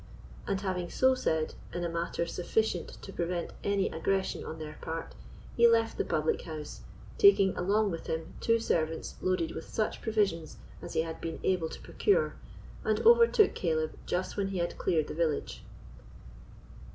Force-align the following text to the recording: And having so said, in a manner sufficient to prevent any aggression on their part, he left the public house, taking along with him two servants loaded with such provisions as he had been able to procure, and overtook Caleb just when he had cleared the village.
And 0.47 0.59
having 0.61 0.89
so 0.89 1.13
said, 1.13 1.53
in 1.71 1.83
a 1.83 1.87
manner 1.87 2.25
sufficient 2.25 2.87
to 3.03 3.13
prevent 3.13 3.51
any 3.63 3.87
aggression 3.87 4.43
on 4.43 4.57
their 4.57 4.79
part, 4.81 5.13
he 5.55 5.67
left 5.67 5.99
the 5.99 6.03
public 6.03 6.41
house, 6.41 6.81
taking 7.19 7.55
along 7.55 7.91
with 7.91 8.07
him 8.07 8.33
two 8.39 8.57
servants 8.57 9.13
loaded 9.21 9.51
with 9.51 9.69
such 9.69 10.01
provisions 10.01 10.57
as 10.81 10.93
he 10.93 11.01
had 11.03 11.21
been 11.21 11.39
able 11.43 11.69
to 11.69 11.79
procure, 11.81 12.33
and 12.83 12.99
overtook 13.01 13.53
Caleb 13.53 13.91
just 14.07 14.37
when 14.37 14.47
he 14.47 14.57
had 14.57 14.75
cleared 14.79 15.05
the 15.07 15.13
village. 15.13 15.63